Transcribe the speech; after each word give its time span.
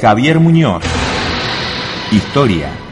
Javier 0.00 0.38
Muñoz. 0.40 0.82
Historia. 2.12 2.85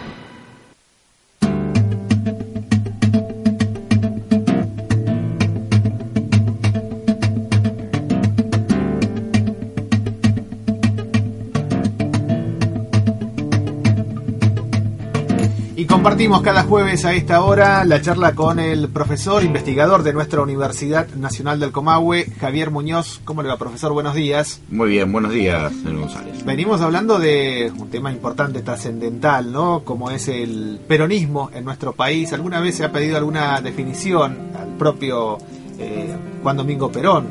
Compartimos 16.25 16.54
cada 16.54 16.62
jueves 16.62 17.04
a 17.04 17.12
esta 17.12 17.43
hora 17.45 17.84
la 17.84 18.00
charla 18.00 18.34
con 18.34 18.59
el 18.59 18.88
profesor 18.88 19.45
investigador 19.45 20.02
de 20.02 20.14
nuestra 20.14 20.40
Universidad 20.40 21.07
Nacional 21.16 21.61
del 21.61 21.70
Comahue, 21.70 22.25
Javier 22.40 22.70
Muñoz. 22.70 23.20
¿Cómo 23.27 23.43
le 23.43 23.50
va, 23.50 23.58
profesor? 23.58 23.93
Buenos 23.93 24.14
días. 24.14 24.62
Muy 24.71 24.89
bien, 24.89 25.12
buenos 25.12 25.32
días, 25.32 25.71
señor 25.82 25.98
González. 26.00 26.43
Venimos 26.43 26.80
hablando 26.80 27.18
de 27.18 27.71
un 27.76 27.90
tema 27.90 28.11
importante, 28.11 28.63
trascendental, 28.63 29.52
¿no? 29.52 29.82
Como 29.85 30.11
es 30.11 30.29
el 30.29 30.80
peronismo 30.89 31.50
en 31.52 31.63
nuestro 31.66 31.93
país. 31.93 32.33
¿Alguna 32.33 32.58
vez 32.58 32.77
se 32.77 32.84
ha 32.84 32.92
pedido 32.92 33.19
alguna 33.19 33.61
definición 33.61 34.50
al 34.58 34.78
propio 34.78 35.36
eh, 35.78 36.16
Juan 36.42 36.56
Domingo 36.56 36.91
Perón 36.91 37.27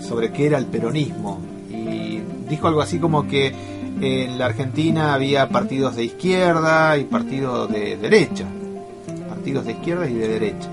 sobre 0.00 0.30
qué 0.30 0.46
era 0.46 0.58
el 0.58 0.66
peronismo? 0.66 1.40
Y 1.68 2.20
dijo 2.48 2.68
algo 2.68 2.80
así 2.80 3.00
como 3.00 3.26
que 3.26 3.75
en 4.00 4.38
la 4.38 4.46
Argentina 4.46 5.14
había 5.14 5.48
partidos 5.48 5.96
de 5.96 6.04
izquierda 6.04 6.96
y 6.98 7.04
partidos 7.04 7.70
de 7.70 7.96
derecha. 7.96 8.44
Partidos 9.28 9.64
de 9.66 9.72
izquierda 9.72 10.08
y 10.08 10.14
de 10.14 10.28
derecha. 10.28 10.68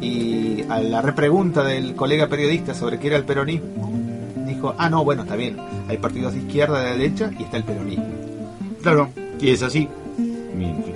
Y 0.00 0.62
a 0.68 0.80
la 0.80 1.02
repregunta 1.02 1.62
del 1.62 1.94
colega 1.94 2.28
periodista 2.28 2.74
sobre 2.74 2.98
qué 2.98 3.08
era 3.08 3.16
el 3.16 3.24
peronismo, 3.24 3.92
dijo, 4.46 4.74
ah, 4.78 4.88
no, 4.88 5.04
bueno, 5.04 5.22
está 5.22 5.36
bien, 5.36 5.56
hay 5.88 5.98
partidos 5.98 6.34
de 6.34 6.40
izquierda, 6.40 6.80
de 6.80 6.98
derecha 6.98 7.30
y 7.38 7.44
está 7.44 7.56
el 7.56 7.64
peronismo. 7.64 8.06
Claro, 8.82 9.08
y 9.40 9.50
es 9.50 9.62
así. 9.62 9.88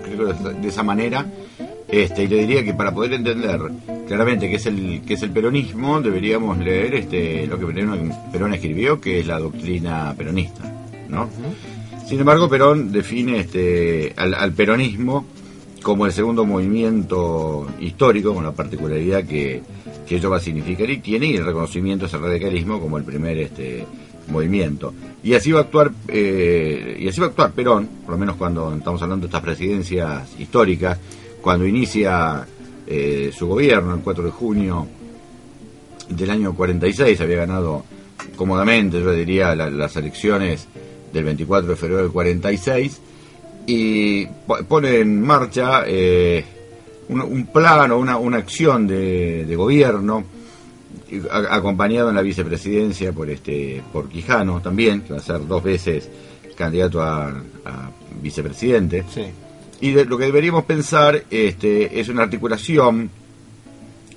Creo 0.05 0.37
que 0.37 0.51
de 0.61 0.69
esa 0.69 0.83
manera. 0.83 1.27
Este, 1.89 2.25
y 2.25 2.29
le 2.29 2.37
diría 2.41 2.63
que 2.63 2.75
para 2.75 2.93
poder 2.93 3.15
entender 3.15 3.59
claramente 4.07 4.51
qué 4.51 4.57
es 4.57 4.67
el 4.67 5.01
qué 5.07 5.15
es 5.15 5.23
el 5.23 5.31
peronismo, 5.31 6.03
deberíamos 6.03 6.59
leer 6.59 6.95
este 6.95 7.47
lo 7.47 7.59
que 7.59 7.65
Perón, 7.65 8.13
Perón 8.31 8.53
escribió, 8.53 9.01
que 9.01 9.21
es 9.21 9.27
la 9.27 9.39
doctrina 9.39 10.15
peronista. 10.15 10.78
¿No? 11.09 11.29
Sin 12.09 12.21
embargo, 12.21 12.49
Perón 12.49 12.91
define 12.91 13.41
este, 13.41 14.15
al, 14.17 14.53
peronismo 14.53 15.27
como 15.83 16.07
el 16.07 16.13
segundo 16.13 16.47
movimiento 16.47 17.67
histórico, 17.81 18.35
con 18.35 18.45
la 18.45 18.53
particularidad 18.53 19.25
que, 19.25 19.63
que 20.07 20.17
ello 20.17 20.31
va 20.31 20.39
a 20.39 20.41
significar 20.41 20.89
y 20.89 20.99
tiene, 20.99 21.27
y 21.27 21.37
el 21.37 21.45
reconocimiento 21.45 22.07
a 22.07 22.09
ese 22.09 22.17
radicalismo 22.17 22.81
como 22.81 22.97
el 22.97 23.05
primer 23.05 23.37
este, 23.39 23.85
movimiento. 24.29 24.95
Y 25.23 25.35
así 25.35 25.53
va 25.53 25.61
a 25.61 25.63
actuar, 25.65 25.91
eh, 26.09 26.97
y 26.99 27.09
así 27.09 27.21
va 27.21 27.27
a 27.27 27.31
actuar 27.31 27.53
Perón, 27.53 27.89
por 28.05 28.13
lo 28.13 28.19
menos 28.19 28.37
cuando 28.37 28.75
estamos 28.75 29.03
hablando 29.03 29.27
de 29.27 29.29
estas 29.29 29.43
presidencias 29.43 30.29
históricas, 30.39 30.99
cuando 31.43 31.67
inicia 31.67 32.47
eh, 32.87 33.31
su 33.37 33.49
gobierno, 33.49 33.95
el 33.95 34.01
4 34.01 34.25
de 34.25 34.31
junio 34.31 34.87
del 36.09 36.31
año 36.31 36.55
46, 36.55 37.21
había 37.21 37.37
ganado 37.37 37.85
cómodamente, 38.35 39.01
yo 39.01 39.13
diría, 39.13 39.55
la, 39.55 39.69
las 39.69 39.95
elecciones 39.97 40.69
del 41.13 41.25
24 41.25 41.71
de 41.71 41.77
febrero 41.77 42.03
del 42.03 42.13
46 42.13 43.01
y 43.67 44.27
pone 44.67 45.01
en 45.01 45.21
marcha 45.21 45.83
eh, 45.87 46.45
un, 47.09 47.21
un, 47.21 47.47
plan 47.47 47.91
o 47.91 47.99
una, 47.99 48.17
una 48.17 48.39
acción 48.39 48.87
de, 48.87 49.45
de 49.45 49.57
gobierno 49.57 50.25
a, 51.31 51.55
acompañado 51.57 52.09
en 52.09 52.17
la 52.17 52.23
vicepresidencia 52.23 53.13
por 53.13 53.29
este 53.31 53.83
por 53.93 54.09
Quijano 54.09 54.61
también 54.61 55.03
que 55.03 55.13
va 55.13 55.19
a 55.19 55.23
ser 55.23 55.47
dos 55.47 55.63
veces 55.63 56.09
candidato 56.57 57.03
a, 57.03 57.29
a 57.29 57.91
vicepresidente 58.23 59.05
Sí. 59.13 59.25
y 59.81 59.93
de, 59.93 60.05
lo 60.07 60.17
que 60.19 60.25
deberíamos 60.25 60.65
pensar 60.65 61.25
este 61.31 62.01
es 62.01 62.09
una 62.09 62.23
articulación 62.23 63.11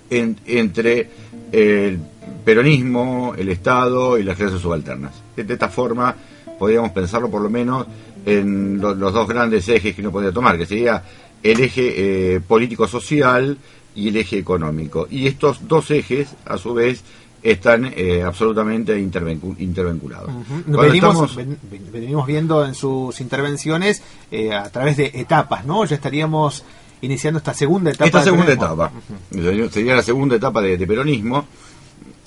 en, 0.10 0.38
entre 0.46 1.10
el 1.52 2.00
peronismo 2.46 3.36
el 3.38 3.50
Estado 3.50 4.18
y 4.18 4.24
las 4.24 4.38
clases 4.38 4.62
subalternas 4.62 5.14
de 5.36 5.54
esta 5.54 5.70
forma 5.70 6.16
podríamos 6.62 6.92
pensarlo 6.92 7.28
por 7.32 7.42
lo 7.42 7.50
menos 7.50 7.88
en 8.24 8.80
lo, 8.80 8.94
los 8.94 9.12
dos 9.12 9.28
grandes 9.28 9.68
ejes 9.68 9.96
que 9.96 10.02
uno 10.02 10.12
podría 10.12 10.32
tomar, 10.32 10.60
que 10.60 10.68
sería 10.68 11.02
el 11.42 11.60
eje 11.60 12.36
eh, 12.36 12.40
político-social 12.40 13.58
y 13.96 14.10
el 14.10 14.18
eje 14.18 14.38
económico. 14.38 15.08
Y 15.10 15.26
estos 15.26 15.68
dos 15.68 15.90
ejes, 15.90 16.36
a 16.46 16.60
su 16.60 16.76
vez, 16.76 17.04
están 17.42 17.92
eh, 17.96 18.22
absolutamente 18.22 19.00
intervinculados. 19.00 20.30
Uh 20.30 20.44
-huh. 20.68 20.82
venimos, 20.84 21.32
estamos... 21.32 21.36
ven, 21.36 21.58
venimos, 21.92 22.28
viendo 22.28 22.64
en 22.64 22.76
sus 22.76 23.20
intervenciones 23.22 24.04
eh, 24.30 24.54
a 24.54 24.70
través 24.70 24.98
de 24.98 25.10
etapas, 25.16 25.66
¿no? 25.66 25.84
Ya 25.86 25.96
estaríamos 25.96 26.64
iniciando 27.02 27.40
esta 27.40 27.56
segunda 27.56 27.90
etapa. 27.90 28.06
Esta 28.06 28.22
segunda 28.22 28.54
etapa. 28.54 28.92
Uh 29.34 29.40
-huh. 29.40 29.70
Sería 29.72 29.96
la 29.96 30.04
segunda 30.04 30.36
etapa 30.36 30.62
de, 30.62 30.78
de 30.78 30.86
peronismo 30.86 31.48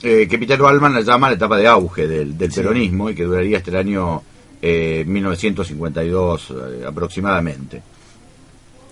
eh, 0.07 0.29
que 0.29 0.39
Peter 0.39 0.61
Wallman 0.61 0.93
la 0.93 1.01
llama 1.01 1.29
la 1.31 1.37
etapa 1.37 1.57
de 1.57 1.67
auge 1.67 2.07
del, 2.07 2.37
del 2.37 2.53
sí. 2.53 2.61
peronismo 2.61 3.09
y 3.09 3.15
que 3.15 3.25
duraría 3.25 3.57
hasta 3.57 3.71
el 3.71 3.77
año 3.79 4.23
eh, 4.61 5.03
1952 5.07 6.51
eh, 6.51 6.85
aproximadamente. 6.87 7.83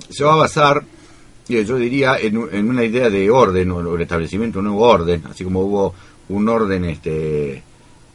Se 0.08 0.24
va 0.24 0.32
a 0.32 0.36
basar, 0.36 0.82
yo 1.46 1.76
diría, 1.76 2.16
en, 2.18 2.48
en, 2.50 2.66
una 2.66 2.82
idea 2.82 3.10
de 3.10 3.30
orden 3.30 3.70
o 3.72 3.94
el 3.94 4.00
establecimiento 4.00 4.54
de 4.54 4.60
un 4.60 4.72
nuevo 4.72 4.88
orden, 4.88 5.22
así 5.30 5.44
como 5.44 5.60
hubo 5.60 5.94
un 6.30 6.48
orden 6.48 6.86
este 6.86 7.62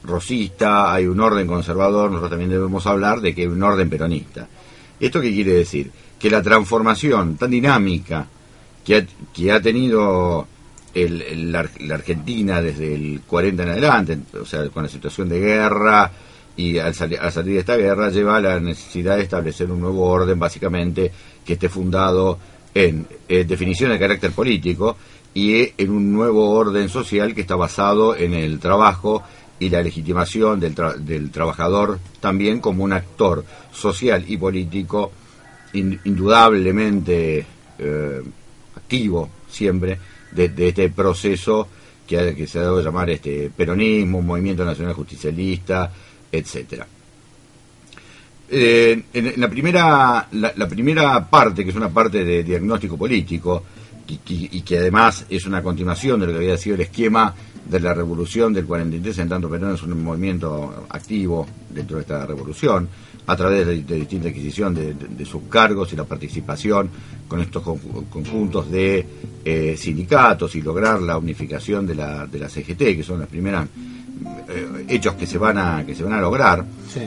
rosista, 0.03 0.91
hay 0.91 1.05
un 1.05 1.19
orden 1.19 1.45
conservador, 1.45 2.09
nosotros 2.09 2.31
también 2.31 2.49
debemos 2.49 2.87
hablar 2.87 3.21
de 3.21 3.35
que 3.35 3.41
hay 3.41 3.47
un 3.47 3.61
orden 3.61 3.91
peronista. 3.91 4.47
¿Esto 4.99 5.21
qué 5.21 5.31
quiere 5.31 5.53
decir? 5.53 5.91
Que 6.17 6.31
la 6.31 6.41
transformación 6.41 7.37
tan 7.37 7.51
dinámica 7.51 8.25
que 8.83 8.95
ha, 8.95 9.05
que 9.31 9.51
ha 9.51 9.61
tenido 9.61 10.47
el, 11.03 11.51
la, 11.51 11.59
Argentina 11.91 12.61
desde 12.61 12.93
el 12.93 13.21
40 13.25 13.63
en 13.63 13.69
adelante, 13.69 14.17
o 14.39 14.45
sea, 14.45 14.67
con 14.69 14.83
la 14.83 14.89
situación 14.89 15.29
de 15.29 15.39
guerra 15.39 16.11
y 16.55 16.77
al, 16.77 16.87
al, 16.87 17.31
salir 17.31 17.53
de 17.53 17.59
esta 17.59 17.75
guerra 17.75 18.09
lleva 18.09 18.37
a 18.37 18.41
la 18.41 18.59
necesidad 18.59 19.17
de 19.17 19.23
establecer 19.23 19.71
un 19.71 19.79
nuevo 19.79 20.07
orden, 20.07 20.39
básicamente, 20.39 21.11
que 21.45 21.53
esté 21.53 21.69
fundado 21.69 22.39
en 22.73 23.07
definición 23.27 23.91
de 23.91 23.97
carácter 23.97 24.31
político 24.31 24.97
y 25.33 25.71
en 25.77 25.91
un 25.91 26.11
nuevo 26.13 26.51
orden 26.51 26.89
social 26.89 27.35
que 27.35 27.41
está 27.41 27.55
basado 27.55 28.15
en 28.15 28.33
el 28.33 28.59
trabajo 28.59 29.23
y 29.59 29.69
la 29.69 29.81
legitimación 29.81 30.59
del, 30.59 30.75
tra 30.75 30.93
del 30.93 31.31
trabajador 31.31 31.99
también 32.19 32.59
como 32.59 32.83
un 32.83 32.93
actor 32.93 33.43
social 33.71 34.23
y 34.27 34.37
político 34.37 35.11
in 35.73 35.99
indudablemente 36.05 37.45
eh, 37.77 38.21
activo 38.75 39.29
siempre 39.49 39.99
de, 40.31 40.49
de 40.49 40.69
este 40.69 40.89
proceso 40.89 41.67
que, 42.05 42.35
que, 42.35 42.47
se 42.47 42.59
ha 42.59 42.63
dado 42.63 42.79
a 42.79 42.83
llamar 42.83 43.09
este 43.09 43.51
peronismo, 43.55 44.21
movimiento 44.21 44.63
nacional 44.63 44.93
justicialista, 44.93 45.91
etcétera. 46.31 46.87
Eh, 48.49 49.03
en, 49.13 49.33
la 49.35 49.49
primera 49.49 50.27
la, 50.31 50.53
la, 50.55 50.67
primera 50.67 51.29
parte, 51.29 51.63
que 51.63 51.71
es 51.71 51.75
una 51.75 51.89
parte 51.89 52.23
de 52.23 52.43
diagnóstico 52.43 52.97
político, 52.97 53.63
y, 54.07 54.13
y, 54.13 54.49
y, 54.53 54.61
que 54.61 54.77
además 54.77 55.25
es 55.29 55.45
una 55.45 55.61
continuación 55.61 56.21
de 56.21 56.27
lo 56.27 56.31
que 56.31 56.37
había 56.37 56.57
sido 56.57 56.75
el 56.75 56.81
esquema 56.81 57.35
de 57.69 57.79
la 57.79 57.93
revolución 57.93 58.53
del 58.53 58.65
43, 58.65 59.19
en 59.19 59.29
tanto 59.29 59.49
Perón 59.49 59.75
es 59.75 59.83
un 59.83 60.01
movimiento 60.01 60.87
activo 60.89 61.45
dentro 61.69 61.97
de 61.97 62.03
esta 62.03 62.25
revolución, 62.25 62.87
a 63.27 63.35
través 63.35 63.67
de, 63.67 63.83
de 63.83 63.95
distinta 63.95 64.29
adquisición 64.29 64.73
de, 64.73 64.93
de, 64.93 65.07
de, 65.09 65.25
sus 65.25 65.43
cargos 65.43 65.91
y 65.91 65.97
la 65.97 66.05
participación 66.05 66.89
con 67.27 67.41
estos 67.41 67.61
conjuntos 67.61 68.71
de 68.71 69.05
eh, 69.43 69.75
sindicatos 69.77 70.55
y 70.55 70.61
lograr 70.61 71.01
la 71.01 71.17
unificación 71.17 71.85
de 71.85 71.95
la, 71.95 72.25
de 72.25 72.39
la 72.39 72.47
CGT, 72.47 72.77
que 72.77 73.03
son 73.03 73.19
las 73.19 73.27
primeras 73.27 73.67
eh, 74.47 74.85
hechos 74.87 75.15
que 75.15 75.27
se 75.27 75.37
van 75.37 75.57
a 75.57 75.85
que 75.85 75.93
se 75.93 76.03
van 76.03 76.13
a 76.13 76.21
lograr. 76.21 76.65
Sí. 76.91 77.01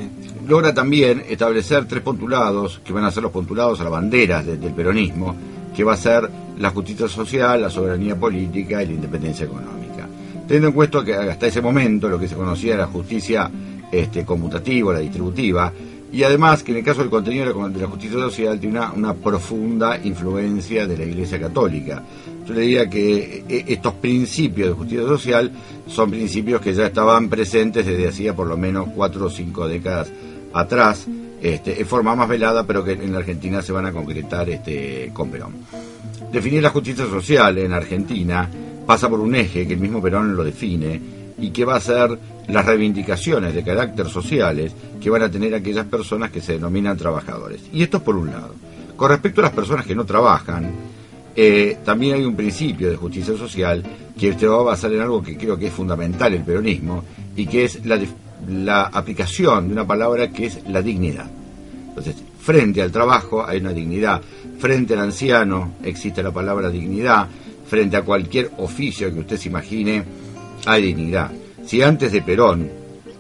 Logra 0.46 0.74
también 0.74 1.24
establecer 1.26 1.86
tres 1.86 2.02
postulados 2.02 2.80
que 2.84 2.92
van 2.92 3.04
a 3.04 3.10
ser 3.10 3.22
los 3.22 3.32
postulados 3.32 3.80
a 3.80 3.84
las 3.84 3.92
banderas 3.92 4.44
de, 4.44 4.58
del 4.58 4.74
peronismo, 4.74 5.34
que 5.74 5.84
va 5.84 5.94
a 5.94 5.96
ser 5.96 6.28
la 6.58 6.68
justicia 6.68 7.08
social, 7.08 7.62
la 7.62 7.70
soberanía 7.70 8.14
política 8.14 8.82
y 8.82 8.88
la 8.88 8.92
independencia 8.92 9.46
económica. 9.46 10.06
Teniendo 10.46 10.68
en 10.68 10.74
cuenta 10.74 11.02
que 11.02 11.14
hasta 11.14 11.46
ese 11.46 11.62
momento 11.62 12.10
lo 12.10 12.18
que 12.18 12.28
se 12.28 12.34
conocía 12.34 12.74
era 12.74 12.82
la 12.82 12.88
justicia 12.88 13.50
este, 13.90 14.24
conmutativa, 14.24 14.92
la 14.92 14.98
distributiva, 14.98 15.72
y 16.12 16.22
además 16.24 16.62
que 16.62 16.72
en 16.72 16.78
el 16.78 16.84
caso 16.84 17.00
del 17.00 17.10
contenido 17.10 17.68
de 17.68 17.80
la 17.80 17.86
justicia 17.86 18.18
social 18.18 18.58
tiene 18.58 18.78
una, 18.78 18.92
una 18.92 19.14
profunda 19.14 19.98
influencia 20.02 20.86
de 20.86 20.96
la 20.96 21.04
Iglesia 21.04 21.40
Católica. 21.40 22.02
Yo 22.46 22.54
le 22.54 22.62
diría 22.62 22.90
que 22.90 23.44
eh, 23.48 23.64
estos 23.68 23.94
principios 23.94 24.70
de 24.70 24.74
justicia 24.74 25.06
social 25.06 25.52
son 25.86 26.10
principios 26.10 26.60
que 26.60 26.74
ya 26.74 26.86
estaban 26.86 27.28
presentes 27.28 27.86
desde 27.86 28.08
hacía 28.08 28.34
por 28.34 28.48
lo 28.48 28.56
menos 28.56 28.88
cuatro 28.94 29.26
o 29.26 29.30
cinco 29.30 29.68
décadas 29.68 30.10
atrás, 30.52 31.06
este, 31.40 31.80
en 31.80 31.86
forma 31.86 32.16
más 32.16 32.28
velada, 32.28 32.66
pero 32.66 32.84
que 32.84 32.92
en 32.92 33.12
la 33.12 33.18
Argentina 33.18 33.62
se 33.62 33.72
van 33.72 33.86
a 33.86 33.92
concretar 33.92 34.50
este, 34.50 35.10
con 35.12 35.30
Perón. 35.30 35.52
Definir 36.32 36.62
la 36.62 36.70
justicia 36.70 37.06
social 37.06 37.56
en 37.58 37.72
Argentina 37.72 38.48
pasa 38.84 39.08
por 39.08 39.20
un 39.20 39.34
eje 39.36 39.66
que 39.66 39.74
el 39.74 39.80
mismo 39.80 40.02
Perón 40.02 40.36
lo 40.36 40.42
define 40.42 41.19
y 41.40 41.50
que 41.50 41.64
va 41.64 41.76
a 41.76 41.80
ser 41.80 42.18
las 42.48 42.66
reivindicaciones 42.66 43.54
de 43.54 43.62
carácter 43.62 44.08
sociales 44.08 44.72
que 45.00 45.10
van 45.10 45.22
a 45.22 45.30
tener 45.30 45.54
aquellas 45.54 45.86
personas 45.86 46.30
que 46.30 46.40
se 46.40 46.54
denominan 46.54 46.96
trabajadores. 46.96 47.62
Y 47.72 47.82
esto 47.82 47.98
es 47.98 48.02
por 48.02 48.16
un 48.16 48.30
lado. 48.30 48.54
Con 48.96 49.08
respecto 49.08 49.40
a 49.40 49.44
las 49.44 49.52
personas 49.52 49.86
que 49.86 49.94
no 49.94 50.04
trabajan, 50.04 50.70
eh, 51.34 51.78
también 51.84 52.16
hay 52.16 52.24
un 52.24 52.36
principio 52.36 52.90
de 52.90 52.96
justicia 52.96 53.36
social 53.36 53.82
que 54.18 54.34
se 54.34 54.46
va 54.46 54.60
a 54.60 54.62
basar 54.62 54.92
en 54.92 55.00
algo 55.00 55.22
que 55.22 55.36
creo 55.36 55.58
que 55.58 55.68
es 55.68 55.72
fundamental 55.72 56.34
el 56.34 56.42
peronismo 56.42 57.04
y 57.36 57.46
que 57.46 57.64
es 57.64 57.86
la, 57.86 57.98
la 58.48 58.82
aplicación 58.84 59.68
de 59.68 59.72
una 59.72 59.86
palabra 59.86 60.28
que 60.30 60.46
es 60.46 60.60
la 60.68 60.82
dignidad. 60.82 61.30
Entonces, 61.88 62.16
frente 62.40 62.82
al 62.82 62.90
trabajo 62.90 63.46
hay 63.46 63.60
una 63.60 63.72
dignidad, 63.72 64.20
frente 64.58 64.94
al 64.94 65.00
anciano 65.00 65.74
existe 65.82 66.22
la 66.22 66.32
palabra 66.32 66.68
dignidad, 66.68 67.28
frente 67.66 67.96
a 67.96 68.02
cualquier 68.02 68.50
oficio 68.58 69.12
que 69.12 69.20
usted 69.20 69.36
se 69.36 69.48
imagine 69.48 70.04
hay 70.66 70.82
dignidad. 70.82 71.30
Si 71.64 71.82
antes 71.82 72.12
de 72.12 72.22
Perón 72.22 72.70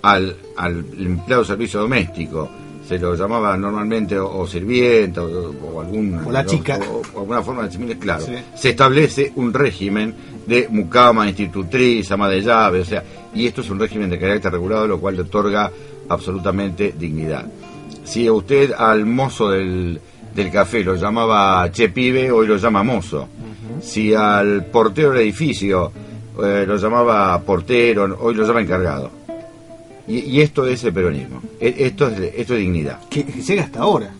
al, 0.02 0.36
al 0.56 0.84
empleado 0.98 1.42
de 1.42 1.48
servicio 1.48 1.80
doméstico 1.80 2.48
se 2.86 2.98
lo 2.98 3.14
llamaba 3.14 3.56
normalmente 3.56 4.18
o, 4.18 4.44
sirvienta 4.48 5.22
o, 5.22 5.84
la 6.32 6.44
chica 6.44 6.80
o, 7.14 7.20
alguna 7.20 7.40
forma 7.40 7.62
de 7.62 7.70
similar, 7.70 7.98
claro, 7.98 8.26
se 8.54 8.70
establece 8.70 9.32
un 9.36 9.54
régimen 9.54 10.12
de 10.44 10.66
mucama, 10.68 11.28
institutriz, 11.28 12.10
ama 12.10 12.28
de 12.28 12.40
llave, 12.40 12.80
o 12.80 12.84
sea, 12.84 13.04
y 13.32 13.46
esto 13.46 13.60
es 13.60 13.70
un 13.70 13.78
régimen 13.78 14.10
de 14.10 14.18
carácter 14.18 14.50
regulado, 14.50 14.88
lo 14.88 14.98
cual 14.98 15.14
le 15.14 15.22
otorga 15.22 15.70
absolutamente 16.08 16.92
dignidad. 16.98 17.46
Si 18.02 18.28
usted 18.28 18.72
al 18.72 19.06
mozo 19.06 19.50
del, 19.50 20.00
del 20.34 20.50
café 20.50 20.82
lo 20.82 20.96
llamaba 20.96 21.70
che 21.70 21.90
pibe, 21.90 22.30
hoy 22.30 22.48
lo 22.48 22.56
llama 22.56 22.82
mozo. 22.82 23.28
Si 23.80 24.12
al 24.12 24.64
portero 24.64 25.10
del 25.10 25.22
edificio 25.22 25.92
eh, 26.42 26.64
lo 26.66 26.76
llamaba 26.76 27.40
portero, 27.42 28.16
hoy 28.20 28.34
lo 28.34 28.46
llama 28.46 28.60
encargado. 28.60 29.10
Y, 30.06 30.40
esto 30.40 30.66
es 30.66 30.82
el 30.82 30.92
peronismo, 30.92 31.40
e, 31.60 31.74
esto 31.78 32.08
es, 32.08 32.18
esto 32.36 32.54
es 32.54 32.60
dignidad. 32.60 32.98
Que, 33.08 33.22
llega 33.22 33.64
hasta 33.64 33.80
ahora. 33.80 34.12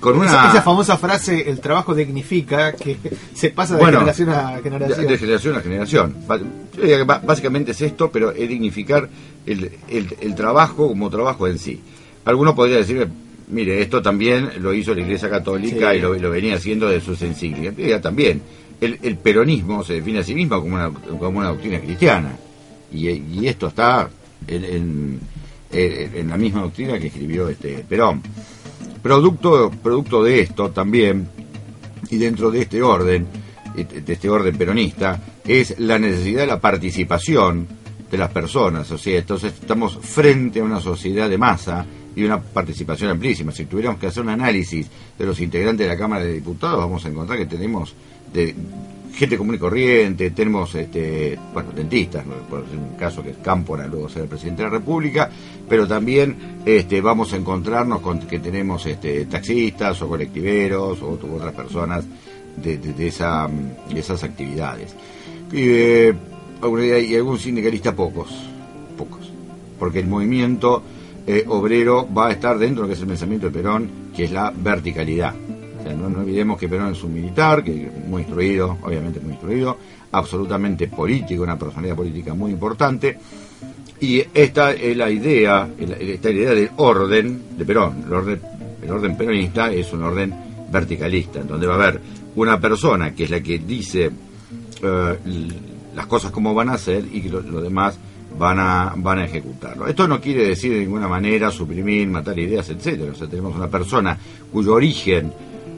Con 0.00 0.18
una... 0.18 0.26
esa, 0.26 0.62
famosa 0.62 0.96
frase, 0.96 1.48
el 1.48 1.60
trabajo 1.60 1.94
dignifica, 1.94 2.72
que 2.72 2.96
se 3.34 3.50
pasa 3.50 3.76
de 3.76 3.84
generación 3.84 4.30
a 4.30 4.60
generación. 4.62 5.06
De, 5.06 5.18
generación 5.18 5.56
a 5.56 5.60
generación. 5.60 6.16
Básicamente 7.24 7.72
es 7.72 7.82
esto, 7.82 8.10
pero 8.10 8.30
es 8.30 8.48
dignificar 8.48 9.08
el, 9.44 9.72
el, 9.88 10.34
trabajo 10.34 10.88
como 10.88 11.10
trabajo 11.10 11.46
en 11.46 11.58
sí. 11.58 11.80
Algunos 12.24 12.54
podrían 12.54 12.80
decir, 12.80 13.08
mire, 13.48 13.80
esto 13.80 14.02
también 14.02 14.50
lo 14.60 14.74
hizo 14.74 14.94
la 14.94 15.00
Iglesia 15.00 15.30
Católica 15.30 15.94
y 15.94 16.00
lo, 16.00 16.30
venía 16.30 16.56
haciendo 16.56 16.88
de 16.88 17.00
sus 17.00 17.20
encíclicas. 17.22 17.74
También, 18.00 18.42
el, 18.80 18.98
el, 19.02 19.16
peronismo 19.16 19.82
se 19.82 19.94
define 19.94 20.20
a 20.20 20.24
sí 20.24 20.34
mismo 20.34 20.60
como 20.60 20.74
una, 20.74 20.90
como 20.90 21.38
una 21.38 21.48
doctrina 21.48 21.80
cristiana. 21.80 22.36
Y, 22.92 23.46
esto 23.46 23.68
está 23.68 24.08
en, 24.46 25.20
en, 25.72 26.28
la 26.28 26.36
misma 26.36 26.62
doctrina 26.62 26.98
que 26.98 27.08
escribió 27.08 27.48
este 27.48 27.84
Perón. 27.88 28.22
Producto, 29.02 29.70
producto 29.82 30.22
de 30.22 30.40
esto 30.40 30.70
también, 30.70 31.28
y 32.10 32.16
dentro 32.16 32.50
de 32.50 32.62
este 32.62 32.82
orden, 32.82 33.26
de 33.74 34.12
este 34.12 34.28
orden 34.28 34.56
peronista, 34.56 35.20
es 35.44 35.78
la 35.78 35.98
necesidad 35.98 36.40
de 36.40 36.46
la 36.46 36.60
participación 36.60 37.66
de 38.10 38.18
las 38.18 38.30
personas. 38.30 38.90
O 38.90 38.98
sea, 38.98 39.18
entonces 39.18 39.52
estamos 39.60 39.98
frente 40.00 40.60
a 40.60 40.64
una 40.64 40.80
sociedad 40.80 41.28
de 41.28 41.38
masa 41.38 41.86
y 42.16 42.24
una 42.24 42.40
participación 42.40 43.10
amplísima. 43.10 43.52
Si 43.52 43.66
tuviéramos 43.66 44.00
que 44.00 44.06
hacer 44.08 44.22
un 44.22 44.30
análisis 44.30 44.88
de 45.18 45.26
los 45.26 45.38
integrantes 45.40 45.86
de 45.86 45.92
la 45.92 45.98
Cámara 45.98 46.24
de 46.24 46.32
Diputados, 46.32 46.78
vamos 46.78 47.04
a 47.04 47.08
encontrar 47.08 47.38
que 47.38 47.46
tenemos 47.46 47.94
gente 49.14 49.38
común 49.38 49.54
y 49.54 49.58
corriente, 49.58 50.30
tenemos 50.30 50.74
este, 50.74 51.38
bueno, 51.52 51.70
dentistas, 51.72 52.24
por 52.50 52.60
un 52.60 52.96
caso 52.98 53.22
que 53.22 53.30
es 53.30 53.36
Cámpora, 53.38 53.86
luego 53.86 54.08
ser 54.08 54.22
el 54.22 54.28
presidente 54.28 54.62
de 54.62 54.68
la 54.68 54.78
República, 54.78 55.30
pero 55.68 55.86
también 55.86 56.60
este, 56.64 57.00
vamos 57.00 57.32
a 57.32 57.36
encontrarnos 57.36 58.00
con 58.00 58.20
que 58.20 58.38
tenemos 58.38 58.84
este, 58.86 59.24
taxistas 59.26 60.00
o 60.02 60.08
colectiveros 60.08 61.00
o 61.02 61.18
otras 61.34 61.54
personas 61.54 62.04
de, 62.56 62.76
de, 62.78 63.06
esa, 63.06 63.48
de 63.48 64.00
esas 64.00 64.22
actividades. 64.22 64.94
Eh, 65.52 66.12
y 66.62 67.14
algún 67.14 67.38
sindicalista 67.38 67.94
pocos, 67.94 68.28
pocos, 68.96 69.30
porque 69.78 70.00
el 70.00 70.08
movimiento 70.08 70.82
eh, 71.26 71.44
obrero 71.48 72.08
va 72.12 72.28
a 72.28 72.32
estar 72.32 72.56
dentro 72.56 72.82
de 72.82 72.82
lo 72.82 72.88
que 72.88 72.94
es 72.94 73.00
el 73.00 73.08
pensamiento 73.08 73.46
de 73.46 73.52
Perón, 73.52 73.90
que 74.14 74.24
es 74.24 74.30
la 74.30 74.52
verticalidad. 74.54 75.34
no, 75.98 76.08
no, 76.08 76.20
olvidemos 76.20 76.58
que 76.58 76.68
Perón 76.68 76.92
es 76.92 77.02
un 77.02 77.14
militar, 77.14 77.64
que 77.64 77.90
muy 78.06 78.22
instruido, 78.22 78.78
obviamente 78.82 79.18
muy 79.18 79.32
instruido, 79.32 79.76
absolutamente 80.12 80.86
político, 80.86 81.42
una 81.42 81.58
personalidad 81.58 81.96
política 81.96 82.32
muy 82.32 82.52
importante. 82.52 83.18
Y 84.00 84.22
esta 84.32 84.72
es 84.72 84.96
la 84.96 85.10
idea, 85.10 85.68
esta 85.78 86.30
idea 86.30 86.50
del 86.50 86.70
orden 86.76 87.58
de 87.58 87.64
Perón. 87.64 88.04
El 88.06 88.12
orden, 88.12 88.40
el 88.82 88.90
orden 88.90 89.16
peronista 89.16 89.72
es 89.72 89.92
un 89.92 90.02
orden 90.02 90.34
verticalista, 90.70 91.40
en 91.40 91.48
donde 91.48 91.66
va 91.66 91.74
a 91.74 91.88
haber 91.88 92.00
una 92.36 92.60
persona 92.60 93.14
que 93.14 93.24
es 93.24 93.30
la 93.30 93.40
que 93.40 93.58
dice 93.58 94.10
eh, 94.82 95.18
las 95.94 96.06
cosas 96.06 96.30
como 96.30 96.54
van 96.54 96.68
a 96.68 96.78
ser 96.78 97.04
y 97.10 97.22
que 97.22 97.30
lo 97.30 97.60
demás 97.60 97.98
van 98.38 98.58
a, 98.58 98.92
van 98.96 99.18
a 99.18 99.24
ejecutarlo. 99.24 99.86
Esto 99.86 100.06
no 100.06 100.20
quiere 100.20 100.48
decir 100.48 100.72
de 100.72 100.80
ninguna 100.80 101.08
manera 101.08 101.50
suprimir, 101.50 102.08
matar 102.08 102.38
ideas, 102.38 102.68
etcétera. 102.68 103.12
O 103.12 103.14
sea, 103.14 103.28
tenemos 103.28 103.54
una 103.54 103.68
persona 103.68 104.18
cuyo 104.52 104.74
origen 104.74 105.32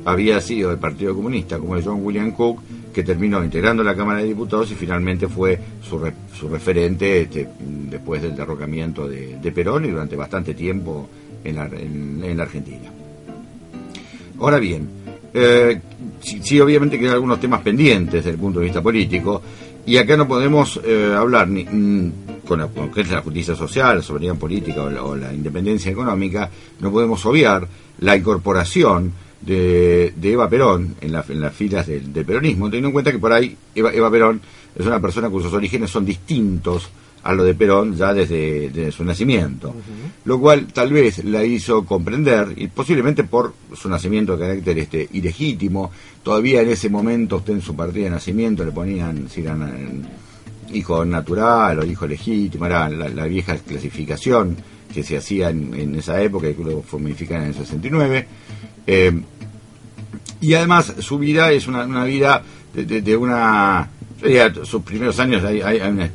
había 0.05 0.41
sido 0.41 0.71
del 0.71 0.79
Partido 0.79 1.15
Comunista, 1.15 1.59
como 1.59 1.77
es 1.77 1.85
John 1.85 2.05
William 2.05 2.33
Cook, 2.33 2.63
que 2.93 3.03
terminó 3.03 3.45
integrando 3.45 3.85
la 3.85 3.95
Cámara 3.95 4.21
de 4.21 4.27
Diputados 4.29 4.71
y 4.73 4.75
finalmente 4.75 5.29
fue 5.29 5.59
su, 5.83 6.01
su 6.35 6.49
referente 6.49 7.23
este, 7.23 7.49
después 7.59 8.23
del 8.23 8.35
derrocamiento 8.35 9.09
de, 9.09 9.53
Perón 9.55 9.85
y 9.85 9.89
durante 9.91 10.17
bastante 10.17 10.55
tiempo 10.55 11.09
en 11.45 11.57
la, 11.57 11.67
en, 11.67 12.41
Argentina. 12.41 12.91
Ahora 14.41 14.59
bien, 14.59 14.89
eh, 15.35 15.81
sí, 16.21 16.61
obviamente 16.61 16.99
quedan 16.99 17.15
algunos 17.15 17.41
temas 17.41 17.61
pendientes 17.61 18.15
desde 18.15 18.31
el 18.31 18.39
punto 18.39 18.61
de 18.61 18.65
vista 18.67 18.83
político, 18.83 19.43
y 19.85 19.97
acá 19.97 20.17
no 20.17 20.29
podemos 20.29 20.81
eh, 20.85 21.15
hablar 21.17 21.49
ni, 21.49 21.65
mm, 21.65 22.13
con, 22.49 22.61
la, 22.61 22.69
que 22.93 23.03
es 23.03 23.11
la 23.11 23.21
justicia 23.21 23.55
social, 23.55 23.99
la 23.99 24.03
soberanía 24.03 24.35
política 24.35 24.83
o 24.83 25.15
la, 25.15 25.33
independencia 25.33 25.93
económica, 25.93 26.51
no 26.81 26.91
podemos 26.91 27.25
obviar 27.27 27.69
la 28.01 28.17
incorporación 28.17 29.13
de, 29.43 30.15
Eva 30.23 30.49
Perón 30.49 30.97
en, 31.01 31.13
las 31.13 31.55
filas 31.55 31.87
del, 31.87 32.25
peronismo, 32.25 32.67
teniendo 32.67 32.89
en 32.89 32.93
cuenta 32.93 33.13
que 33.13 33.19
por 33.19 33.33
ahí 33.33 33.57
Eva, 33.75 34.11
Perón 34.11 34.41
es 34.75 34.87
una 34.87 34.99
persona 34.99 35.29
cuyos 35.29 35.53
orígenes 35.53 35.91
son 35.91 36.07
distintos 36.07 36.89
a 37.23 37.35
lo 37.35 37.45
de 37.45 37.55
Perón 37.55 37.95
ya 37.95 38.15
desde, 38.15 38.91
su 38.93 39.05
nacimiento, 39.05 39.75
lo 40.25 40.41
cual 40.41 40.69
tal 40.69 40.91
vez 40.91 41.23
la 41.25 41.45
hizo 41.45 41.85
comprender, 41.85 42.55
y 42.57 42.69
posiblemente 42.69 43.25
por 43.25 43.53
su 43.77 43.91
nacimiento 43.91 44.37
de 44.37 44.47
carácter 44.47 44.79
este, 44.79 45.09
ilegítimo, 45.13 45.91
todavía 46.23 46.63
en 46.63 46.71
ese 46.71 46.89
momento 46.89 47.37
usted 47.37 47.55
en 47.55 47.63
su 47.63 47.77
partida 47.77 48.05
de 48.05 48.11
nacimiento 48.11 48.65
le 48.65 48.73
ponían 48.73 49.29
si 49.29 49.43
eran 49.43 50.09
hijo 50.73 51.05
natural 51.05 51.81
o 51.81 51.85
hijo 51.85 52.07
legítimo, 52.07 52.67
era 52.67 52.89
la, 52.89 53.25
vieja 53.25 53.57
clasificación 53.57 54.57
que 54.93 55.03
se 55.03 55.17
hacía 55.17 55.51
en, 55.51 55.95
esa 55.97 56.21
época 56.21 56.49
y 56.49 56.55
que 56.55 56.65
luego 56.65 56.83
fue 56.83 57.01
modificada 57.01 57.43
en 57.43 57.49
el 57.49 57.55
69. 57.55 58.27
Eh, 58.87 59.21
y 60.41 60.55
además 60.55 60.95
su 61.01 61.19
vida 61.19 61.51
es 61.53 61.67
una, 61.67 62.05
vida 62.05 62.43
de, 62.75 63.17
una... 63.17 63.89
sus 64.65 64.83
primeros 64.83 65.19
años 65.19 65.45
hay, 65.45 65.81
un 65.81 66.09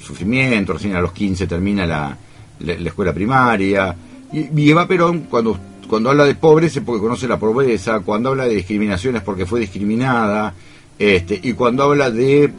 sufrimiento, 0.00 0.74
recién 0.74 0.94
a 0.94 1.00
los 1.00 1.12
15 1.12 1.46
termina 1.46 1.86
la, 1.86 2.16
la, 2.60 2.72
escuela 2.74 3.12
primaria. 3.12 3.94
Y, 4.32 4.70
Eva 4.70 4.86
Perón, 4.86 5.20
cuando, 5.22 5.58
cuando 5.88 6.10
habla 6.10 6.24
de 6.24 6.34
pobreza 6.34 6.80
es 6.80 6.84
porque 6.84 7.00
conoce 7.00 7.26
la 7.26 7.38
pobreza, 7.38 8.00
cuando 8.00 8.30
habla 8.30 8.44
de 8.44 8.54
discriminación 8.54 9.16
es 9.16 9.22
porque 9.22 9.46
fue 9.46 9.60
discriminada, 9.60 10.54
este, 10.98 11.40
y 11.42 11.54
cuando 11.54 11.84
habla 11.84 12.10
de 12.10 12.52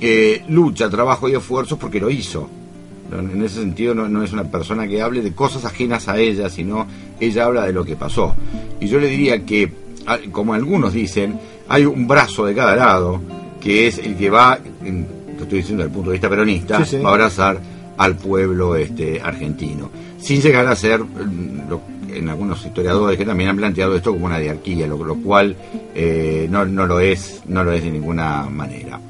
eh, 0.00 0.44
lucha, 0.48 0.88
trabajo 0.88 1.28
y 1.28 1.34
esfuerzos 1.34 1.78
porque 1.78 2.00
lo 2.00 2.10
hizo. 2.10 2.48
En 3.10 3.42
ese 3.42 3.60
sentido 3.60 3.94
no, 3.94 4.22
es 4.22 4.32
una 4.32 4.44
persona 4.44 4.86
que 4.86 5.00
hable 5.00 5.22
de 5.22 5.32
cosas 5.32 5.64
ajenas 5.64 6.08
a 6.08 6.18
ella, 6.18 6.50
sino 6.50 6.86
ella 7.18 7.46
habla 7.46 7.64
de 7.64 7.72
lo 7.72 7.84
que 7.84 7.96
pasó. 7.96 8.34
Y 8.80 8.86
yo 8.86 9.00
le 9.00 9.06
diría 9.06 9.44
que, 9.46 9.72
como 10.30 10.52
algunos 10.52 10.92
dicen, 10.92 11.38
hay 11.68 11.86
un 11.86 12.06
brazo 12.06 12.44
de 12.44 12.54
cada 12.54 12.76
lado 12.76 13.20
que 13.60 13.88
es 13.88 13.98
el 13.98 14.16
que 14.16 14.28
va, 14.30 14.58
lo 14.58 15.42
estoy 15.42 15.58
diciendo 15.58 15.82
desde 15.82 15.84
el 15.84 15.90
punto 15.90 16.10
de 16.10 16.14
vista 16.14 16.28
peronista, 16.28 16.78
va 17.02 17.08
a 17.08 17.12
abrazar 17.12 17.60
al 17.96 18.16
pueblo 18.16 18.76
este 18.76 19.20
argentino, 19.20 19.90
sin 20.20 20.40
llegar 20.40 20.66
a 20.66 20.76
ser 20.76 21.00
mm, 21.00 22.14
en 22.14 22.28
algunos 22.28 22.64
historiadores 22.64 23.18
que 23.18 23.24
también 23.24 23.50
han 23.50 23.56
planteado 23.56 23.96
esto 23.96 24.12
como 24.12 24.26
una 24.26 24.38
diarquía, 24.38 24.86
lo, 24.86 24.98
cual 25.16 25.56
eh, 25.94 26.46
no, 26.50 26.64
no 26.64 26.86
lo 26.86 27.00
es, 27.00 27.42
no 27.46 27.64
lo 27.64 27.72
es 27.72 27.82
de 27.82 27.90
ninguna 27.90 28.44
manera. 28.44 29.00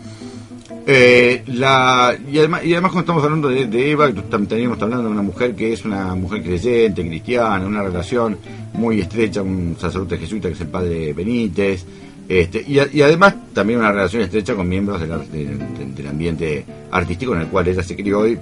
Eh, 0.91 1.43
la, 1.49 2.17
y, 2.33 2.39
además, 2.39 2.65
y 2.65 2.73
además 2.73 2.93
cuando 2.93 3.01
estamos 3.01 3.23
hablando 3.23 3.51
de, 3.51 3.91
Eva, 3.91 4.11
teníamos 4.49 4.81
hablando 4.81 5.05
de 5.05 5.11
una 5.11 5.21
mujer 5.21 5.55
que 5.55 5.75
es 5.75 5.85
una 5.85 6.15
mujer 6.15 6.43
creyente, 6.43 7.07
cristiana, 7.07 7.67
una 7.67 7.83
relación 7.83 8.39
muy 8.73 9.03
estrecha 9.03 9.43
un 9.43 9.77
sacerdote 9.79 10.17
jesuita 10.17 10.49
que 10.49 10.55
es 10.55 10.61
el 10.63 10.69
padre 10.69 11.13
Benítez, 11.13 11.85
este, 12.27 12.65
y, 12.67 12.79
además 12.79 13.35
también 13.53 13.81
una 13.81 13.93
relación 13.93 14.23
estrecha 14.23 14.55
con 14.55 14.67
miembros 14.67 14.99
del, 15.03 16.09
ambiente 16.09 16.65
artístico 16.91 17.35
en 17.35 17.43
el 17.43 17.49
cual 17.49 17.69
ella 17.69 17.83
se 17.83 17.95
crió 17.95 18.27
y, 18.27 18.39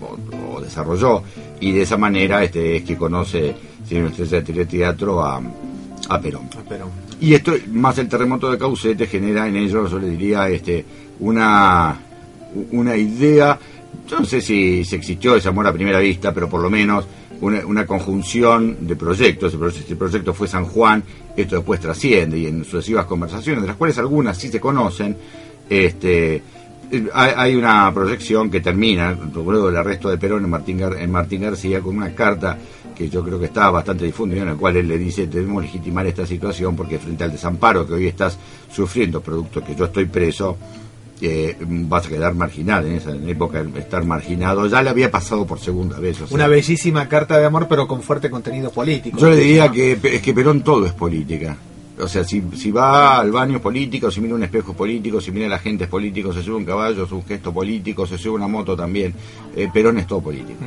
o, 0.00 0.62
desarrolló, 0.62 1.22
y 1.60 1.72
de 1.72 1.82
esa 1.82 1.98
manera 1.98 2.42
este, 2.42 2.76
es 2.76 2.84
que 2.84 2.96
conoce, 2.96 3.54
si 3.86 4.02
usted 4.02 4.42
de 4.46 4.64
teatro, 4.64 5.22
a, 5.22 5.42
a 6.08 6.20
Perón. 6.22 6.48
Y 7.22 7.34
esto, 7.34 7.52
más 7.70 7.96
el 7.98 8.08
terremoto 8.08 8.50
de 8.50 8.58
Caucete, 8.58 9.06
genera 9.06 9.46
en 9.46 9.54
ellos, 9.54 9.92
yo 9.92 9.98
le 10.00 10.10
diría, 10.10 10.48
este, 10.48 10.84
una, 11.20 11.96
una 12.72 12.96
idea, 12.96 13.56
yo 14.08 14.18
no 14.18 14.24
sé 14.24 14.40
si, 14.40 14.84
si 14.84 14.96
existió 14.96 15.36
ese 15.36 15.48
amor 15.48 15.68
a 15.68 15.72
primera 15.72 16.00
vista, 16.00 16.34
pero 16.34 16.48
por 16.48 16.60
lo 16.60 16.68
menos 16.68 17.06
una, 17.40 17.86
conjunción 17.86 18.88
de 18.88 18.96
proyectos. 18.96 19.54
Este 19.54 19.94
proyecto 19.94 20.34
fue 20.34 20.48
San 20.48 20.64
Juan, 20.64 21.04
esto 21.36 21.54
después 21.54 21.78
trasciende 21.78 22.38
y 22.38 22.46
en 22.46 22.64
sucesivas 22.64 23.06
conversaciones, 23.06 23.62
de 23.62 23.68
las 23.68 23.76
cuales 23.76 23.96
algunas 23.98 24.36
sí 24.36 24.48
se 24.48 24.58
conocen, 24.58 25.16
este, 25.70 26.42
hay, 27.14 27.54
una 27.54 27.92
proyección 27.92 28.50
que 28.50 28.60
termina, 28.60 29.16
luego 29.34 29.68
del 29.68 29.76
arresto 29.76 30.10
de 30.10 30.18
Perón 30.18 30.44
en 30.44 30.50
Martín, 30.50 30.80
en 30.80 31.10
Martín 31.10 31.42
García, 31.42 31.80
con 31.80 31.96
una 31.96 32.14
carta 32.14 32.58
que 32.94 33.08
yo 33.08 33.24
creo 33.24 33.38
que 33.38 33.46
está 33.46 33.70
bastante 33.70 34.04
difundida, 34.04 34.42
en 34.42 34.48
la 34.48 34.54
cual 34.54 34.76
él 34.76 34.88
le 34.88 34.98
dice, 34.98 35.26
debemos 35.26 35.62
legitimar 35.62 36.06
esta 36.06 36.26
situación 36.26 36.76
porque 36.76 36.98
frente 36.98 37.24
al 37.24 37.32
desamparo 37.32 37.86
que 37.86 37.94
hoy 37.94 38.06
estás 38.06 38.38
sufriendo, 38.70 39.20
producto 39.20 39.64
que 39.64 39.74
yo 39.74 39.86
estoy 39.86 40.04
preso, 40.04 40.58
eh, 41.22 41.56
vas 41.60 42.06
a 42.06 42.08
quedar 42.08 42.34
marginal 42.34 42.84
en 42.84 42.94
esa 42.94 43.12
época 43.12 43.64
estar 43.76 44.04
marginado 44.04 44.66
ya 44.66 44.82
le 44.82 44.90
había 44.90 45.08
pasado 45.08 45.46
por 45.46 45.60
segunda 45.60 46.00
vez 46.00 46.18
una 46.32 46.48
bellísima 46.48 47.08
carta 47.08 47.38
de 47.38 47.44
amor 47.44 47.68
pero 47.68 47.86
con 47.86 48.02
fuerte 48.02 48.28
contenido 48.28 48.72
político. 48.72 49.18
Yo 49.18 49.30
le 49.30 49.36
diría 49.36 49.70
que 49.70 49.92
es 50.02 50.20
que 50.20 50.34
Perón 50.34 50.62
todo 50.62 50.84
es 50.84 50.92
política 50.92 51.56
o 52.00 52.08
sea, 52.08 52.24
si, 52.24 52.42
si 52.56 52.70
va 52.70 53.18
al 53.18 53.30
baño 53.30 53.60
político, 53.60 54.10
si 54.10 54.20
mira 54.20 54.34
un 54.34 54.42
espejo 54.42 54.72
político, 54.72 55.20
si 55.20 55.30
mira 55.30 55.46
a 55.46 55.50
la 55.50 55.58
gente 55.58 55.86
político, 55.86 56.32
se 56.32 56.42
sube 56.42 56.56
un 56.56 56.64
caballo, 56.64 57.04
es 57.04 57.12
un 57.12 57.24
gesto 57.24 57.52
político, 57.52 58.06
se 58.06 58.18
sube 58.18 58.36
una 58.36 58.48
moto 58.48 58.76
también. 58.76 59.14
Eh, 59.54 59.68
Perón 59.72 59.98
es 59.98 60.06
todo 60.06 60.20
político. 60.20 60.58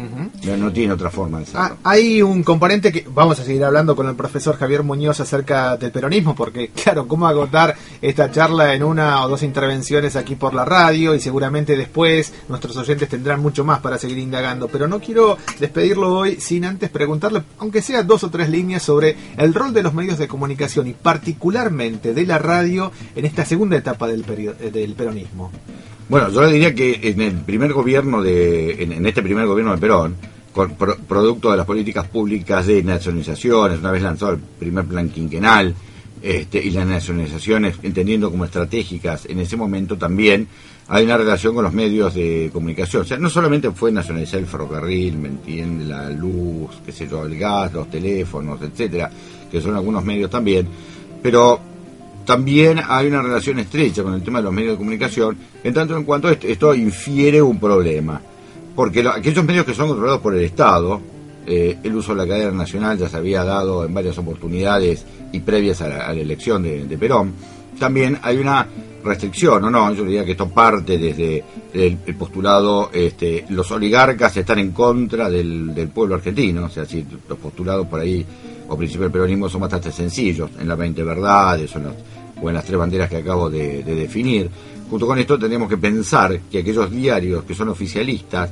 no, 0.57 0.71
tiene 0.71 0.93
otra 0.93 1.09
forma 1.09 1.39
de. 1.39 1.45
Ah, 1.55 1.75
hay 1.83 2.21
un 2.21 2.43
componente 2.43 2.91
que 2.91 3.05
vamos 3.09 3.39
a 3.39 3.43
seguir 3.43 3.63
hablando 3.63 3.95
con 3.95 4.07
el 4.07 4.15
profesor 4.15 4.57
Javier 4.57 4.83
Muñoz 4.83 5.19
acerca 5.19 5.77
del 5.77 5.91
peronismo, 5.91 6.35
porque 6.35 6.69
claro, 6.83 7.07
cómo 7.07 7.27
agotar 7.27 7.75
esta 8.01 8.31
charla 8.31 8.73
en 8.73 8.83
una 8.83 9.25
o 9.25 9.29
dos 9.29 9.43
intervenciones 9.43 10.15
aquí 10.15 10.35
por 10.35 10.53
la 10.53 10.65
radio 10.65 11.15
y 11.15 11.19
seguramente 11.19 11.75
después 11.75 12.33
nuestros 12.47 12.77
oyentes 12.77 13.09
tendrán 13.09 13.41
mucho 13.41 13.65
más 13.65 13.79
para 13.79 13.97
seguir 13.97 14.19
indagando. 14.19 14.67
Pero 14.67 14.87
no 14.87 14.99
quiero 14.99 15.37
despedirlo 15.59 16.13
hoy 16.15 16.39
sin 16.39 16.65
antes 16.65 16.89
preguntarle, 16.89 17.43
aunque 17.57 17.81
sea 17.81 18.03
dos 18.03 18.23
o 18.23 18.29
tres 18.29 18.49
líneas, 18.49 18.83
sobre 18.83 19.15
el 19.37 19.53
rol 19.53 19.73
de 19.73 19.83
los 19.83 19.93
medios 19.93 20.17
de 20.17 20.27
comunicación 20.27 20.87
y 20.87 20.93
particularmente 21.15 22.13
de 22.13 22.25
la 22.25 22.37
radio 22.37 22.91
en 23.15 23.23
esta 23.23 23.45
segunda 23.45 23.77
etapa 23.77 24.05
del, 24.05 24.25
del 24.25 24.93
peronismo? 24.95 25.49
Bueno, 26.09 26.29
yo 26.29 26.41
le 26.41 26.51
diría 26.51 26.75
que 26.75 26.99
en 27.03 27.21
el 27.21 27.35
primer 27.35 27.71
gobierno 27.71 28.21
de, 28.21 28.83
en, 28.83 29.05
este 29.05 29.23
primer 29.23 29.45
gobierno 29.47 29.71
de 29.71 29.77
Perón, 29.77 30.17
producto 31.07 31.51
de 31.51 31.57
las 31.57 31.65
políticas 31.65 32.05
públicas 32.09 32.67
de 32.67 32.83
nacionalizaciones, 32.83 33.79
una 33.79 33.91
vez 33.91 34.01
lanzado 34.01 34.33
el 34.33 34.39
primer 34.39 34.83
plan 34.83 35.07
quinquenal, 35.07 35.73
este, 36.21 36.61
y 36.61 36.71
las 36.71 36.85
nacionalizaciones 36.85 37.77
entendiendo 37.83 38.29
como 38.29 38.43
estratégicas 38.43 39.25
en 39.25 39.39
ese 39.39 39.55
momento 39.55 39.97
también 39.97 40.47
hay 40.87 41.05
una 41.05 41.17
relación 41.17 41.55
con 41.55 41.63
los 41.63 41.73
medios 41.73 42.13
de 42.13 42.49
comunicación. 42.51 43.03
O 43.03 43.05
sea, 43.05 43.17
no 43.17 43.29
solamente 43.29 43.71
fue 43.71 43.91
nacionalizar 43.91 44.39
el 44.39 44.45
ferrocarril, 44.45 45.17
¿me 45.17 45.29
entiende? 45.29 45.85
La 45.85 46.09
luz, 46.09 46.71
qué 46.85 46.91
sé 46.91 47.07
yo, 47.07 47.25
el 47.25 47.37
gas, 47.39 47.73
los 47.73 47.89
teléfonos, 47.89 48.61
etcétera, 48.61 49.09
que 49.51 49.61
son 49.61 49.75
algunos 49.75 50.03
medios 50.03 50.29
también, 50.29 50.67
pero 51.25 51.59
también 52.23 52.79
hay 52.87 53.07
una 53.07 53.19
relación 53.19 53.57
estrecha 53.57 54.03
con 54.03 54.13
el 54.13 54.21
tema 54.21 54.37
de 54.37 54.43
los 54.43 54.53
medios 54.53 54.73
de 54.73 54.77
comunicación, 54.77 55.35
en 55.63 55.73
tanto 55.73 55.97
en 55.97 56.03
cuanto 56.03 56.29
esto, 56.29 56.75
infiere 56.75 57.41
un 57.41 57.59
problema. 57.59 58.21
Porque 58.75 59.03
aquellos 59.11 59.43
medios 59.43 59.65
que 59.65 59.73
son 59.73 59.87
controlados 59.87 60.21
por 60.21 60.35
el 60.35 60.43
Estado, 60.43 61.01
eh, 61.47 61.79
el 61.81 61.95
uso 61.95 62.13
de 62.13 62.23
la 62.23 62.27
cadena 62.27 62.51
nacional 62.51 62.99
ya 62.99 63.09
se 63.09 63.17
había 63.17 63.43
dado 63.43 63.85
en 63.85 63.91
varias 63.95 64.19
oportunidades 64.19 65.03
y 65.31 65.39
previas 65.39 65.81
a 65.81 65.87
la, 65.87 66.13
elección 66.13 66.61
de, 66.61 66.95
Perón, 66.95 67.33
también 67.79 68.17
hay 68.21 68.37
una 68.37 68.67
restricción, 69.03 69.63
¿o 69.63 69.69
no? 69.69 69.93
Yo 69.93 70.03
diría 70.03 70.25
que 70.25 70.31
esto 70.31 70.49
parte 70.49 70.97
desde 70.97 71.43
el, 71.73 71.97
postulado, 72.17 72.89
este, 72.91 73.45
los 73.49 73.69
oligarcas 73.71 74.35
están 74.37 74.59
en 74.59 74.71
contra 74.71 75.29
del, 75.29 75.89
pueblo 75.93 76.15
argentino, 76.15 76.65
o 76.65 76.69
sea, 76.69 76.85
si 76.85 77.05
los 77.29 77.37
postulados 77.37 77.87
por 77.87 77.99
ahí 77.99 78.25
o 78.67 78.75
principios 78.75 79.05
del 79.05 79.11
peronismo 79.11 79.47
son 79.47 79.61
bastante 79.61 79.91
sencillos, 79.91 80.49
en 80.59 80.67
las 80.67 80.77
20 80.77 81.03
verdades 81.03 81.75
o 81.75 81.79
en, 82.49 82.53
las, 82.53 82.65
tres 82.65 82.77
banderas 82.77 83.09
que 83.09 83.17
acabo 83.17 83.49
de, 83.49 83.83
definir. 83.83 84.49
Junto 84.89 85.07
con 85.07 85.17
esto 85.17 85.37
tenemos 85.37 85.69
que 85.69 85.77
pensar 85.77 86.39
que 86.51 86.59
aquellos 86.59 86.91
diarios 86.91 87.43
que 87.43 87.55
son 87.55 87.69
oficialistas 87.69 88.49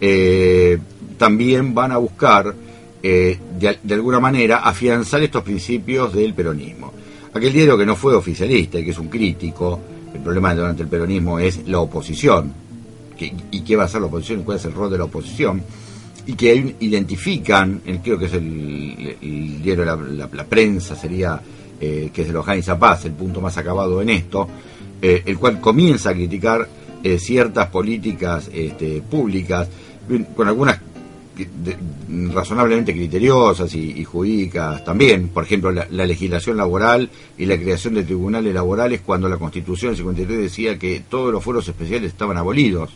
eh, 0.00 0.78
también 1.16 1.74
van 1.74 1.92
a 1.92 1.98
buscar 1.98 2.54
eh, 3.02 3.38
de, 3.58 3.94
alguna 3.94 4.20
manera 4.20 4.58
afianzar 4.58 5.22
estos 5.22 5.42
principios 5.42 6.12
del 6.12 6.34
peronismo. 6.34 6.92
Aquel 7.32 7.52
diario 7.52 7.78
que 7.78 7.86
no 7.86 7.96
fue 7.96 8.14
oficialista 8.14 8.78
y 8.78 8.84
que 8.84 8.90
es 8.90 8.98
un 8.98 9.08
crítico, 9.08 9.80
el 10.12 10.20
problema 10.20 10.54
durante 10.54 10.82
el 10.82 10.88
peronismo 10.88 11.38
es 11.38 11.66
la 11.68 11.80
oposición. 11.80 12.52
¿Y 13.50 13.60
qué 13.60 13.76
va 13.76 13.84
a 13.84 13.88
ser 13.88 14.00
la 14.00 14.06
oposición? 14.06 14.42
¿Cuál 14.42 14.56
es 14.56 14.64
el 14.64 14.72
rol 14.72 14.90
de 14.90 14.98
la 14.98 15.04
oposición? 15.04 15.62
y 16.26 16.34
que 16.34 16.76
identifican, 16.80 17.80
creo 18.02 18.18
que 18.18 18.26
es 18.26 18.34
el, 18.34 19.60
diario 19.62 19.84
la, 19.84 19.96
la, 20.32 20.44
prensa, 20.44 20.94
sería 20.94 21.40
eh, 21.80 22.10
que 22.12 22.22
es 22.22 22.28
de 22.28 22.34
los 22.34 22.44
Jaime 22.44 22.62
Zapaz, 22.62 23.04
el 23.06 23.12
punto 23.12 23.40
más 23.40 23.56
acabado 23.56 24.00
en 24.02 24.10
esto, 24.10 24.46
eh, 25.00 25.22
el 25.26 25.38
cual 25.38 25.60
comienza 25.60 26.10
a 26.10 26.12
criticar 26.12 26.68
eh, 27.02 27.18
ciertas 27.18 27.68
políticas 27.68 28.50
este, 28.52 29.02
públicas, 29.02 29.68
con 30.36 30.46
algunas 30.48 30.78
razonablemente 32.32 32.92
criteriosas 32.92 33.74
y, 33.74 34.04
jurídicas 34.04 34.84
también, 34.84 35.28
por 35.28 35.44
ejemplo, 35.44 35.70
la, 35.70 35.86
la, 35.90 36.06
legislación 36.06 36.56
laboral 36.56 37.10
y 37.38 37.46
la 37.46 37.56
creación 37.56 37.94
de 37.94 38.04
tribunales 38.04 38.54
laborales 38.54 39.00
cuando 39.04 39.28
la 39.28 39.36
Constitución 39.36 39.90
del 39.90 39.98
53 39.98 40.38
decía 40.38 40.78
que 40.78 41.02
todos 41.08 41.32
los 41.32 41.42
fueros 41.42 41.66
especiales 41.68 42.12
estaban 42.12 42.36
abolidos. 42.36 42.90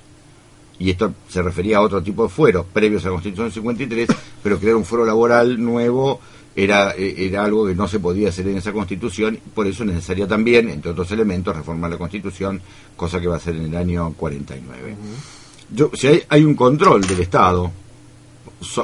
Y 0.78 0.90
esto 0.90 1.14
se 1.28 1.42
refería 1.42 1.78
a 1.78 1.80
otro 1.82 2.02
tipo 2.02 2.24
de 2.24 2.28
fueros 2.28 2.66
previos 2.72 3.04
a 3.04 3.08
la 3.08 3.12
Constitución 3.12 3.46
del 3.46 3.54
53, 3.54 4.08
pero 4.42 4.58
crear 4.58 4.76
un 4.76 4.84
fuero 4.84 5.04
laboral 5.04 5.62
nuevo 5.62 6.20
era, 6.56 6.92
eh, 6.96 7.26
era 7.26 7.44
algo 7.44 7.66
que 7.66 7.74
no 7.74 7.88
se 7.88 8.00
podía 8.00 8.28
hacer 8.28 8.46
en 8.48 8.56
esa 8.56 8.72
Constitución, 8.72 9.38
por 9.54 9.66
eso 9.66 9.82
es 9.84 9.90
necesaria 9.90 10.26
también, 10.26 10.68
entre 10.68 10.90
otros 10.90 11.10
elementos, 11.10 11.54
reformar 11.54 11.90
la 11.90 11.98
Constitución, 11.98 12.60
cosa 12.96 13.20
que 13.20 13.28
va 13.28 13.36
a 13.36 13.40
ser 13.40 13.56
en 13.56 13.66
el 13.66 13.76
año 13.76 14.12
49. 14.16 14.96
Yo, 15.70 15.90
si 15.94 16.06
hay, 16.08 16.22
hay 16.28 16.44
un 16.44 16.54
control 16.54 17.02
del 17.02 17.20
Estado, 17.20 17.70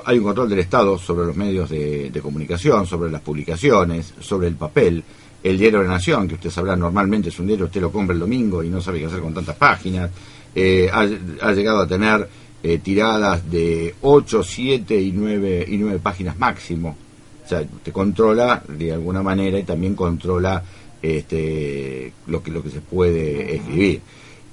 hay 0.05 0.19
un 0.19 0.25
control 0.25 0.49
del 0.49 0.61
Estado 0.61 0.99
sobre 0.99 1.27
los 1.27 1.37
medios 1.37 1.71
de, 1.71 2.11
de, 2.11 2.21
comunicación, 2.21 2.87
sobre 2.87 3.11
las 3.11 3.21
publicaciones, 3.21 4.15
sobre 4.21 4.49
el 4.49 4.55
papel. 4.55 5.03
El 5.43 5.59
diario 5.59 5.79
de 5.79 5.87
la 5.87 5.95
Nación, 5.95 6.29
que 6.29 6.35
usted 6.35 6.51
sabrá 6.51 6.77
normalmente 6.77 7.31
es 7.31 7.39
un 7.39 7.47
diario, 7.47 7.67
usted 7.67 7.81
lo 7.81 7.91
compra 7.91 8.15
el 8.15 8.21
domingo 8.21 8.63
y 8.63 8.69
no 8.69 8.81
sabe 8.81 8.99
qué 8.99 9.07
hacer 9.07 9.21
con 9.21 9.33
tantas 9.33 9.57
páginas. 9.57 10.11
Eh, 10.55 10.91
ha, 10.93 11.53
llegado 11.53 11.81
a 11.81 11.87
tener 11.87 12.29
eh, 12.63 12.79
tiradas 12.79 13.51
de 13.51 13.95
8, 14.03 14.43
7 14.43 15.01
y 15.01 15.13
9, 15.13 15.67
y 15.69 15.79
9 15.79 15.99
páginas 16.03 16.39
máximo. 16.39 16.97
O 17.45 17.49
sea, 17.49 17.65
te 17.83 17.93
controla 17.93 18.63
de 18.69 18.93
alguna 18.93 19.23
manera 19.23 19.59
y 19.59 19.65
también 19.65 19.95
controla 19.95 20.63
este, 21.01 22.13
lo, 22.27 22.43
que, 22.43 22.51
lo 22.51 22.63
que 22.63 22.71
se 22.71 22.81
puede 22.81 23.57
escribir. 23.57 24.01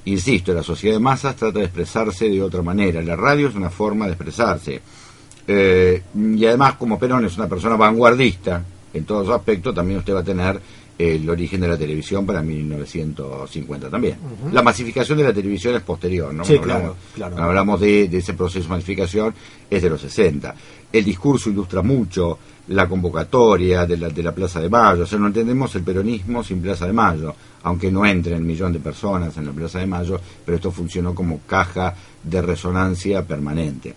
Insisto, 0.06 0.54
la 0.54 0.64
sociedad 0.64 0.96
de 0.96 1.02
masas 1.02 1.36
trata 1.36 1.60
de 1.60 1.66
expresarse 1.66 2.30
de 2.30 2.42
otra 2.42 2.62
manera. 2.62 3.02
La 3.02 3.18
radio 3.18 3.50
es 3.50 3.56
una 3.56 3.70
forma 3.70 4.06
de 4.06 4.14
expresarse. 4.14 4.82
Eh, 5.48 6.04
y 6.16 6.46
además, 6.46 6.74
como 6.74 7.00
Perón 7.00 7.26
es 7.26 7.38
una 7.38 7.48
persona 7.48 7.76
vanguardista 7.78 8.64
en 8.94 9.06
todos 9.06 9.28
los 9.28 9.36
aspectos, 9.38 9.74
también 9.74 10.00
usted 10.00 10.14
va 10.14 10.20
a 10.20 10.24
tener 10.24 10.60
el 10.98 11.30
origen 11.30 11.62
de 11.62 11.68
la 11.68 11.78
televisión 11.78 12.26
para 12.26 12.42
1950 12.42 13.90
también. 13.90 14.18
La 14.52 14.64
masificación 14.64 15.20
de 15.20 15.26
la 15.26 15.34
televisión 15.34 15.76
es 15.76 15.82
posterior, 15.82 16.34
¿no? 16.34 16.44
Sí, 16.44 16.58
claro, 16.58 16.96
hablamos, 17.38 17.80
de, 17.80 18.06
ese 18.06 18.34
proceso 18.34 18.64
de 18.64 18.70
masificación, 18.70 19.34
es 19.70 19.82
de 19.82 19.90
los 19.90 20.02
60. 20.02 20.56
El 20.92 21.06
discurso 21.06 21.50
ilustra 21.50 21.82
mucho 21.84 22.40
la 22.70 22.88
convocatoria 22.88 23.86
de 23.86 23.98
la, 23.98 24.10
de 24.10 24.24
la 24.24 24.34
Plaza 24.34 24.60
de 24.60 24.70
Mayo, 24.70 25.04
o 25.04 25.06
sea, 25.06 25.20
no 25.20 25.28
entendemos 25.28 25.74
el 25.76 25.84
peronismo 25.84 26.44
sin 26.44 26.62
Plaza 26.62 26.88
de 26.88 26.94
Mayo, 26.94 27.36
aunque 27.64 27.92
no 27.92 28.06
entre 28.06 28.36
el 28.36 28.42
millón 28.42 28.74
de 28.74 28.80
personas 28.80 29.38
en 29.38 29.46
la 29.46 29.52
Plaza 29.52 29.80
de 29.80 29.86
Mayo, 29.86 30.20
pero 30.44 30.56
esto 30.56 30.72
funcionó 30.72 31.14
como 31.14 31.42
caja 31.46 31.94
de 32.24 32.42
resonancia 32.42 33.26
permanente. 33.26 33.94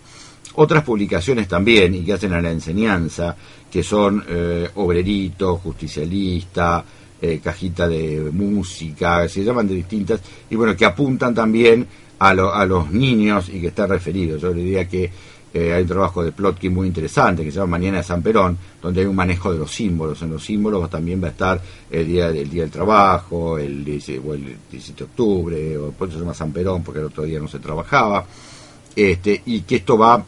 Otras 0.55 0.83
publicaciones 0.83 1.47
también, 1.47 1.95
y 1.95 2.03
que 2.03 2.13
hacen 2.13 2.33
a 2.33 2.41
la 2.41 2.51
enseñanza, 2.51 3.35
que 3.71 3.83
son 3.83 4.23
eh, 4.27 4.69
Obrerito, 4.75 5.57
Justicialista, 5.57 6.83
eh, 7.21 7.39
Cajita 7.43 7.87
de 7.87 8.29
Música, 8.33 9.27
se 9.29 9.43
llaman 9.43 9.67
de 9.67 9.75
distintas, 9.75 10.19
y 10.49 10.55
bueno, 10.55 10.75
que 10.75 10.85
apuntan 10.85 11.33
también 11.33 11.87
a, 12.19 12.29
a 12.29 12.65
los 12.65 12.91
niños 12.91 13.49
y 13.49 13.61
que 13.61 13.67
está 13.67 13.87
referido. 13.87 14.37
Yo 14.37 14.53
le 14.53 14.63
diría 14.63 14.87
que 14.87 15.09
eh, 15.53 15.73
hay 15.73 15.81
un 15.81 15.87
trabajo 15.87 16.23
de 16.23 16.31
Plotkin 16.31 16.73
muy 16.73 16.87
interesante 16.87 17.43
que 17.43 17.51
se 17.51 17.59
llama 17.59 17.77
Mañana 17.77 17.97
de 17.97 18.03
San 18.03 18.21
Perón, 18.21 18.57
donde 18.81 19.01
hay 19.01 19.07
un 19.07 19.15
manejo 19.15 19.51
de 19.51 19.59
los 19.59 19.71
símbolos. 19.71 20.21
En 20.21 20.31
los 20.31 20.43
símbolos 20.43 20.89
también 20.89 21.21
va 21.21 21.27
a 21.27 21.31
estar 21.31 21.61
el 21.89 22.07
día 22.07 22.31
del 22.31 22.49
día 22.49 22.61
del 22.61 22.71
trabajo, 22.71 23.57
el, 23.57 23.79
el 23.79 23.85
17 23.85 24.97
de 24.97 25.03
octubre, 25.03 25.77
o 25.77 25.89
eso 25.89 26.11
se 26.11 26.19
llama 26.19 26.33
San 26.33 26.53
Perón, 26.53 26.83
porque 26.83 26.99
el 26.99 27.07
otro 27.07 27.23
día 27.23 27.39
no 27.39 27.49
se 27.49 27.59
trabajaba, 27.59 28.25
este, 28.95 29.41
y 29.45 29.61
que 29.61 29.77
esto 29.77 29.97
va 29.97 30.23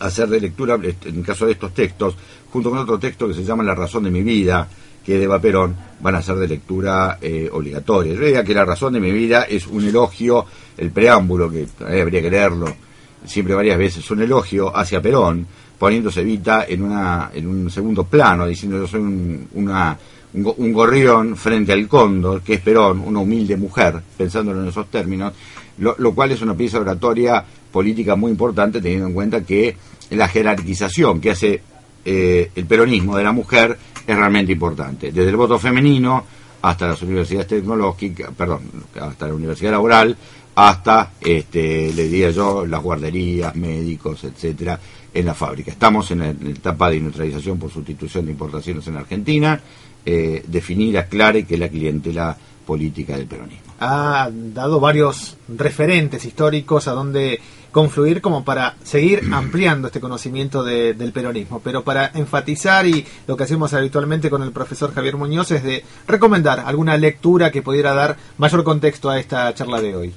hacer 0.00 0.28
de 0.28 0.40
lectura, 0.40 0.74
en 0.74 1.16
el 1.16 1.24
caso 1.24 1.46
de 1.46 1.52
estos 1.52 1.72
textos, 1.72 2.16
junto 2.50 2.70
con 2.70 2.78
otro 2.78 2.98
texto 2.98 3.28
que 3.28 3.34
se 3.34 3.44
llama 3.44 3.62
La 3.62 3.74
razón 3.74 4.04
de 4.04 4.10
mi 4.10 4.22
vida, 4.22 4.68
que 5.04 5.18
de 5.18 5.24
Eva 5.24 5.40
Perón, 5.40 5.76
van 6.00 6.16
a 6.16 6.22
ser 6.22 6.36
de 6.36 6.48
lectura 6.48 7.18
eh, 7.20 7.48
obligatoria. 7.52 8.14
Yo 8.14 8.20
diría 8.20 8.44
que 8.44 8.54
La 8.54 8.64
razón 8.64 8.92
de 8.92 9.00
mi 9.00 9.12
vida 9.12 9.42
es 9.42 9.66
un 9.66 9.84
elogio, 9.84 10.46
el 10.76 10.90
preámbulo, 10.90 11.50
que 11.50 11.66
habría 11.80 12.22
que 12.22 12.30
leerlo 12.30 12.86
siempre 13.24 13.54
varias 13.54 13.78
veces, 13.78 14.10
un 14.10 14.22
elogio 14.22 14.74
hacia 14.76 15.02
Perón, 15.02 15.46
poniéndose 15.78 16.20
Evita 16.20 16.64
en, 16.68 16.82
una, 16.82 17.30
en 17.34 17.46
un 17.46 17.70
segundo 17.70 18.04
plano, 18.04 18.46
diciendo 18.46 18.78
yo 18.78 18.86
soy 18.86 19.00
un, 19.00 19.48
una, 19.54 19.98
un, 20.32 20.72
gorrión 20.72 21.36
frente 21.36 21.72
al 21.72 21.86
cóndor, 21.88 22.42
que 22.42 22.54
es 22.54 22.60
Perón, 22.60 23.00
una 23.00 23.20
humilde 23.20 23.56
mujer, 23.56 24.00
pensándolo 24.16 24.62
en 24.62 24.68
esos 24.68 24.86
términos, 24.90 25.32
lo, 25.78 26.14
cual 26.14 26.32
es 26.32 26.40
una 26.40 26.56
pieza 26.56 26.80
oratoria 26.80 27.44
política 27.76 28.16
muy 28.16 28.30
importante, 28.30 28.80
teniendo 28.80 29.08
en 29.08 29.12
cuenta 29.12 29.44
que 29.44 29.76
la 30.08 30.28
jerarquización 30.28 31.20
que 31.20 31.32
hace 31.32 31.60
eh, 32.06 32.50
el 32.54 32.64
peronismo 32.64 33.18
de 33.18 33.22
la 33.22 33.32
mujer 33.32 33.76
es 34.06 34.16
realmente 34.16 34.52
importante, 34.52 35.12
desde 35.12 35.28
el 35.28 35.36
voto 35.36 35.58
femenino 35.58 36.24
hasta 36.62 36.86
las 36.88 37.02
universidades 37.02 37.48
tecnológicas, 37.48 38.30
perdón, 38.34 38.62
hasta 38.98 39.28
la 39.28 39.34
universidad 39.34 39.72
laboral, 39.72 40.16
hasta, 40.54 41.12
este, 41.20 41.92
le 41.92 42.04
diría 42.04 42.30
yo, 42.30 42.64
las 42.64 42.82
guarderías, 42.82 43.54
médicos, 43.54 44.24
etcétera, 44.24 44.80
en 45.12 45.26
la 45.26 45.34
fábrica. 45.34 45.70
Estamos 45.70 46.10
en 46.12 46.20
la, 46.20 46.30
etapa 46.30 46.88
de 46.88 47.00
neutralización 47.00 47.58
por 47.58 47.70
sustitución 47.70 48.24
de 48.24 48.32
importaciones 48.32 48.86
en 48.88 48.96
Argentina, 48.96 49.60
eh, 50.06 50.42
definir, 50.46 50.96
aclare 50.96 51.44
que 51.44 51.58
la 51.58 51.68
clientela 51.68 52.34
política 52.64 53.18
del 53.18 53.26
peronismo. 53.26 53.74
Ha 53.80 54.30
dado 54.32 54.80
varios 54.80 55.36
referentes 55.48 56.24
históricos 56.24 56.88
a 56.88 56.92
donde 56.92 57.38
confluir 57.76 58.22
como 58.22 58.42
para 58.42 58.74
seguir 58.84 59.28
ampliando 59.30 59.88
este 59.88 60.00
conocimiento 60.00 60.64
del 60.64 61.12
peronismo. 61.12 61.60
Pero 61.62 61.84
para 61.84 62.10
enfatizar 62.14 62.86
y 62.86 63.04
lo 63.26 63.36
que 63.36 63.44
hacemos 63.44 63.74
habitualmente 63.74 64.30
con 64.30 64.42
el 64.42 64.50
profesor 64.50 64.94
Javier 64.94 65.18
Muñoz 65.18 65.50
es 65.50 65.62
de 65.62 65.84
recomendar 66.08 66.60
alguna 66.60 66.96
lectura 66.96 67.50
que 67.50 67.60
pudiera 67.60 67.92
dar 67.92 68.16
mayor 68.38 68.64
contexto 68.64 69.10
a 69.10 69.20
esta 69.20 69.52
charla 69.52 69.82
de 69.82 69.94
hoy. 69.94 70.14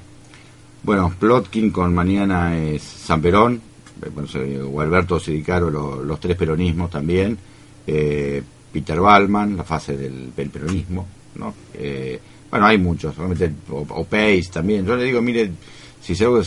Bueno, 0.83 1.13
Plotkin 1.19 1.69
con 1.69 1.93
Mañana 1.93 2.57
es 2.57 2.81
San 2.81 3.21
Perón, 3.21 3.55
eh, 3.55 4.09
bueno, 4.09 4.29
o 4.71 4.79
Alberto 4.79 5.19
Sidicaro, 5.19 5.69
los 5.69 6.19
tres 6.21 6.37
peronismos 6.37 6.89
también, 6.89 7.37
eh, 7.85 8.41
Peter 8.71 9.01
Ballman, 9.01 9.57
la 9.57 9.65
fase 9.65 9.97
del, 9.97 10.31
peronismo, 10.49 11.05
¿no? 11.35 11.53
Eh, 11.73 12.21
bueno, 12.49 12.67
hay 12.67 12.77
muchos, 12.77 13.17
realmente, 13.17 13.51
o, 13.69 14.05
Pace 14.05 14.47
también. 14.49 14.85
Yo 14.85 14.95
le 14.95 15.03
digo, 15.03 15.21
mire, 15.21 15.51
si 16.01 16.15
se 16.15 16.25
algo 16.25 16.41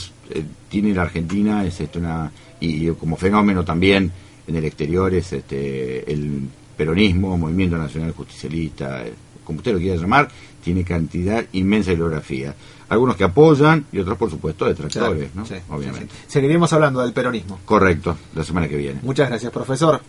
tiene 0.68 0.94
la 0.94 1.02
Argentina, 1.02 1.64
es 1.64 1.80
esto 1.80 1.98
una, 1.98 2.30
y 2.60 2.88
como 2.90 3.16
fenómeno 3.16 3.64
también 3.64 4.10
en 4.46 4.56
el 4.56 4.64
exterior, 4.64 5.14
es 5.14 5.32
este 5.32 6.10
el 6.10 6.48
peronismo, 6.76 7.36
Movimiento 7.36 7.76
Nacional 7.76 8.12
Justicialista, 8.12 9.04
como 9.44 9.58
usted 9.58 9.72
lo 9.72 9.78
quiera 9.78 10.00
llamar, 10.00 10.28
tiene 10.62 10.84
cantidad 10.84 11.44
inmensa 11.52 11.90
de 11.90 11.96
bibliografía. 11.96 12.54
Algunos 12.88 13.16
que 13.16 13.24
apoyan 13.24 13.86
y 13.92 13.98
otros, 13.98 14.18
por 14.18 14.30
supuesto, 14.30 14.66
detractores, 14.66 15.34
¿no? 15.34 15.44
Obviamente. 15.70 16.14
Seguiremos 16.26 16.72
hablando 16.72 17.00
del 17.00 17.12
peronismo. 17.12 17.60
Correcto, 17.64 18.16
la 18.34 18.44
semana 18.44 18.68
que 18.68 18.76
viene. 18.76 19.00
Muchas 19.02 19.28
gracias, 19.28 19.52
profesor. 19.52 20.00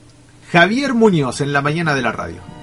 Javier 0.51 0.93
Muñoz 0.93 1.41
en 1.41 1.53
la 1.53 1.61
mañana 1.61 1.95
de 1.95 2.01
la 2.01 2.11
radio. 2.11 2.62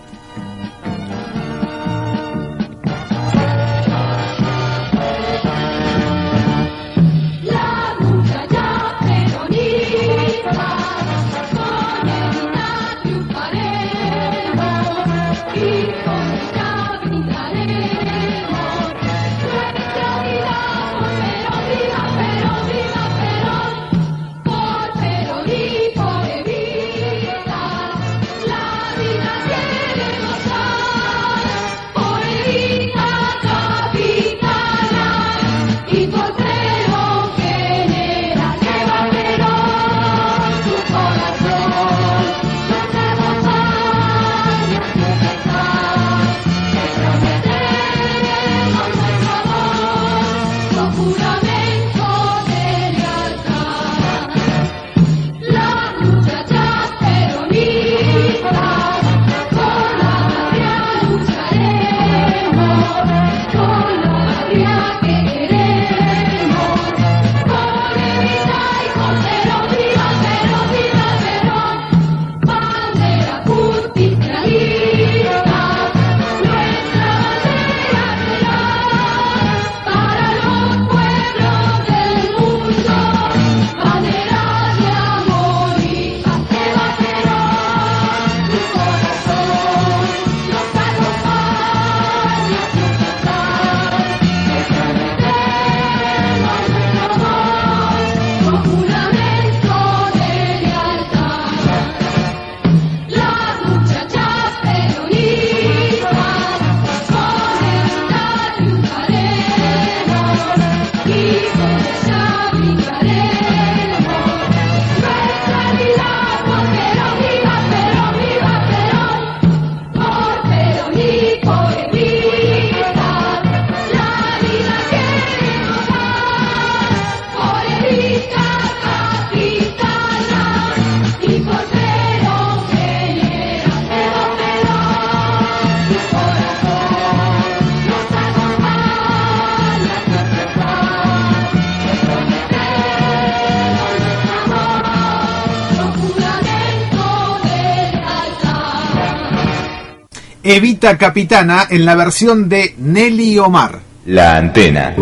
Evita 150.52 150.98
Capitana 150.98 151.68
en 151.70 151.84
la 151.84 151.94
versión 151.94 152.48
de 152.48 152.74
Nelly 152.76 153.38
Omar. 153.38 153.78
La 154.06 154.36
antena. 154.36 154.96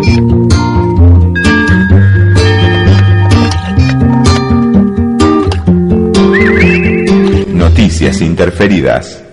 Noticias 7.55 8.21
interferidas. 8.21 9.25